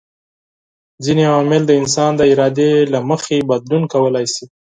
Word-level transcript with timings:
ځيني 1.03 1.23
عوامل 1.31 1.61
د 1.67 1.71
انسان 1.81 2.11
د 2.15 2.21
ارادې 2.33 2.69
له 2.93 2.99
مخي 3.09 3.37
بدلون 3.49 3.83
کولای 3.93 4.25
سي 4.33 4.45